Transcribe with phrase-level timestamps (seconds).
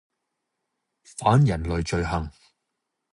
[1.03, 2.31] 反人類罪行